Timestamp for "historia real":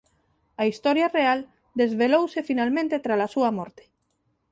0.71-1.39